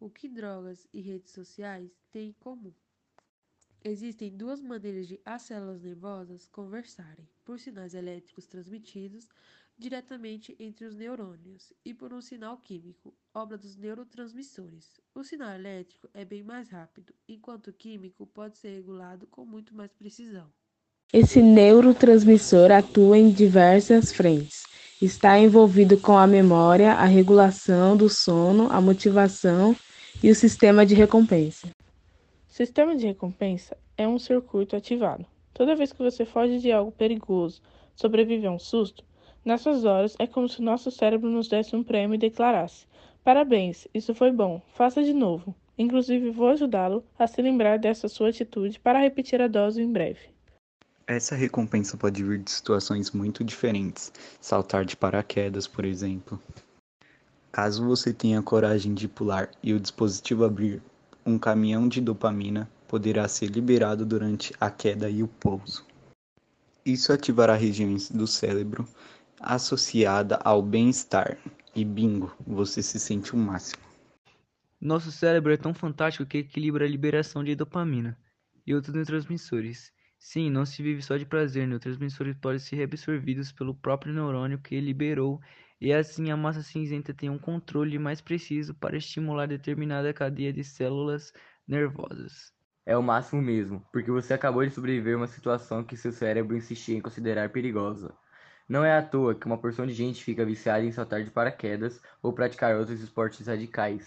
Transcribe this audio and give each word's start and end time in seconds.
O 0.00 0.10
que 0.10 0.28
drogas 0.28 0.86
e 0.92 1.00
redes 1.00 1.32
sociais 1.32 1.90
têm 2.10 2.28
em 2.28 2.32
comum? 2.32 2.72
Existem 3.82 4.36
duas 4.36 4.60
maneiras 4.60 5.06
de 5.06 5.20
as 5.24 5.42
células 5.42 5.82
nervosas 5.82 6.46
conversarem: 6.46 7.28
por 7.44 7.58
sinais 7.60 7.94
elétricos 7.94 8.46
transmitidos 8.46 9.28
diretamente 9.76 10.54
entre 10.58 10.86
os 10.86 10.94
neurônios 10.94 11.72
e 11.84 11.92
por 11.92 12.12
um 12.12 12.20
sinal 12.20 12.56
químico, 12.58 13.12
obra 13.32 13.58
dos 13.58 13.76
neurotransmissores. 13.76 15.00
O 15.14 15.24
sinal 15.24 15.52
elétrico 15.54 16.08
é 16.14 16.24
bem 16.24 16.42
mais 16.42 16.68
rápido, 16.68 17.12
enquanto 17.28 17.68
o 17.68 17.72
químico 17.72 18.26
pode 18.26 18.56
ser 18.56 18.70
regulado 18.76 19.26
com 19.26 19.44
muito 19.44 19.74
mais 19.74 19.92
precisão. 19.92 20.50
Esse 21.12 21.42
neurotransmissor 21.42 22.70
atua 22.70 23.18
em 23.18 23.30
diversas 23.30 24.12
frentes. 24.12 24.53
Está 25.02 25.38
envolvido 25.38 25.98
com 25.98 26.16
a 26.16 26.26
memória, 26.26 26.92
a 26.92 27.04
regulação 27.04 27.96
do 27.96 28.08
sono, 28.08 28.70
a 28.70 28.80
motivação 28.80 29.74
e 30.22 30.30
o 30.30 30.34
sistema 30.34 30.86
de 30.86 30.94
recompensa. 30.94 31.68
Sistema 32.46 32.94
de 32.94 33.06
recompensa 33.06 33.76
é 33.98 34.06
um 34.06 34.18
circuito 34.18 34.76
ativado. 34.76 35.26
Toda 35.52 35.74
vez 35.74 35.92
que 35.92 36.02
você 36.02 36.24
foge 36.24 36.58
de 36.58 36.70
algo 36.70 36.92
perigoso, 36.92 37.60
sobrevive 37.96 38.46
a 38.46 38.52
um 38.52 38.58
susto, 38.58 39.04
nessas 39.44 39.84
horas 39.84 40.14
é 40.18 40.26
como 40.26 40.48
se 40.48 40.62
nosso 40.62 40.90
cérebro 40.90 41.28
nos 41.28 41.48
desse 41.48 41.74
um 41.74 41.82
prêmio 41.82 42.14
e 42.14 42.18
declarasse: 42.18 42.86
Parabéns, 43.24 43.88
isso 43.92 44.14
foi 44.14 44.30
bom, 44.30 44.62
faça 44.74 45.02
de 45.02 45.12
novo. 45.12 45.54
Inclusive, 45.76 46.30
vou 46.30 46.48
ajudá-lo 46.48 47.04
a 47.18 47.26
se 47.26 47.42
lembrar 47.42 47.78
dessa 47.78 48.06
sua 48.06 48.28
atitude 48.28 48.78
para 48.78 49.00
repetir 49.00 49.42
a 49.42 49.48
dose 49.48 49.82
em 49.82 49.90
breve. 49.90 50.33
Essa 51.06 51.34
recompensa 51.34 51.98
pode 51.98 52.24
vir 52.24 52.38
de 52.38 52.50
situações 52.50 53.10
muito 53.10 53.44
diferentes, 53.44 54.10
saltar 54.40 54.86
de 54.86 54.96
paraquedas, 54.96 55.66
por 55.66 55.84
exemplo. 55.84 56.40
Caso 57.52 57.84
você 57.84 58.12
tenha 58.12 58.42
coragem 58.42 58.94
de 58.94 59.06
pular 59.06 59.50
e 59.62 59.74
o 59.74 59.80
dispositivo 59.80 60.44
abrir 60.44 60.82
um 61.26 61.38
caminhão 61.38 61.86
de 61.86 62.00
dopamina 62.00 62.70
poderá 62.88 63.28
ser 63.28 63.46
liberado 63.46 64.06
durante 64.06 64.54
a 64.58 64.70
queda 64.70 65.10
e 65.10 65.22
o 65.22 65.28
pouso. 65.28 65.86
Isso 66.86 67.12
ativará 67.12 67.54
regiões 67.54 68.10
do 68.10 68.26
cérebro 68.26 68.88
associada 69.40 70.36
ao 70.42 70.62
bem-estar 70.62 71.36
e 71.74 71.84
bingo, 71.84 72.34
você 72.46 72.82
se 72.82 72.98
sente 72.98 73.34
o 73.34 73.38
máximo. 73.38 73.82
Nosso 74.80 75.12
cérebro 75.12 75.52
é 75.52 75.56
tão 75.56 75.74
fantástico 75.74 76.24
que 76.24 76.38
equilibra 76.38 76.86
a 76.86 76.88
liberação 76.88 77.44
de 77.44 77.54
dopamina 77.54 78.18
e 78.66 78.74
outros 78.74 78.94
neurotransmissores. 78.94 79.92
Sim, 80.26 80.48
não 80.50 80.64
se 80.64 80.82
vive 80.82 81.02
só 81.02 81.16
de 81.18 81.26
prazer, 81.26 81.66
neurotransmissores 81.68 82.34
podem 82.38 82.58
ser 82.58 82.76
reabsorvidos 82.76 83.52
pelo 83.52 83.74
próprio 83.74 84.12
neurônio 84.14 84.58
que 84.60 84.80
liberou 84.80 85.38
e 85.80 85.92
assim 85.92 86.30
a 86.30 86.36
massa 86.36 86.62
cinzenta 86.62 87.12
tem 87.12 87.28
um 87.28 87.38
controle 87.38 87.98
mais 87.98 88.20
preciso 88.22 88.74
para 88.74 88.96
estimular 88.96 89.46
determinada 89.46 90.12
cadeia 90.14 90.50
de 90.52 90.64
células 90.64 91.30
nervosas. 91.68 92.52
É 92.86 92.96
o 92.96 93.02
máximo 93.02 93.42
mesmo, 93.42 93.80
porque 93.92 94.10
você 94.10 94.32
acabou 94.34 94.64
de 94.64 94.70
sobreviver 94.72 95.14
a 95.14 95.18
uma 95.18 95.26
situação 95.26 95.84
que 95.84 95.96
seu 95.96 96.12
cérebro 96.12 96.56
insistia 96.56 96.96
em 96.96 97.00
considerar 97.00 97.50
perigosa. 97.50 98.16
Não 98.68 98.82
é 98.84 98.96
à 98.96 99.02
toa 99.02 99.34
que 99.34 99.46
uma 99.46 99.58
porção 99.60 99.86
de 99.86 99.92
gente 99.92 100.24
fica 100.24 100.44
viciada 100.44 100.84
em 100.84 100.92
saltar 100.92 101.22
de 101.22 101.30
paraquedas 101.30 102.00
ou 102.22 102.32
praticar 102.32 102.76
outros 102.76 103.00
esportes 103.00 103.46
radicais. 103.46 104.02